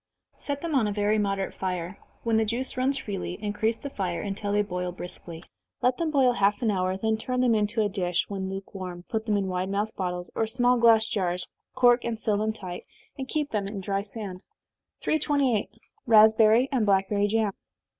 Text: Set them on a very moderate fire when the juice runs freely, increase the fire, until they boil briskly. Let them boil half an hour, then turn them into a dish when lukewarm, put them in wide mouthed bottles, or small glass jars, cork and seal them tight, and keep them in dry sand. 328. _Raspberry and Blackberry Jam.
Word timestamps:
Set 0.39 0.61
them 0.61 0.73
on 0.73 0.87
a 0.87 0.91
very 0.91 1.19
moderate 1.19 1.53
fire 1.53 1.99
when 2.23 2.37
the 2.37 2.43
juice 2.43 2.75
runs 2.75 2.97
freely, 2.97 3.37
increase 3.39 3.77
the 3.77 3.87
fire, 3.91 4.19
until 4.23 4.51
they 4.51 4.63
boil 4.63 4.91
briskly. 4.91 5.43
Let 5.83 5.97
them 5.97 6.09
boil 6.09 6.33
half 6.33 6.59
an 6.63 6.71
hour, 6.71 6.97
then 6.97 7.17
turn 7.17 7.39
them 7.41 7.53
into 7.53 7.83
a 7.83 7.87
dish 7.87 8.25
when 8.27 8.49
lukewarm, 8.49 9.03
put 9.09 9.27
them 9.27 9.37
in 9.37 9.45
wide 9.47 9.69
mouthed 9.69 9.95
bottles, 9.95 10.31
or 10.33 10.47
small 10.47 10.79
glass 10.79 11.05
jars, 11.05 11.47
cork 11.75 12.03
and 12.03 12.19
seal 12.19 12.37
them 12.37 12.51
tight, 12.51 12.85
and 13.15 13.27
keep 13.27 13.51
them 13.51 13.67
in 13.67 13.79
dry 13.79 14.01
sand. 14.01 14.43
328. 15.01 15.69
_Raspberry 16.07 16.67
and 16.71 16.83
Blackberry 16.83 17.27
Jam. 17.27 17.53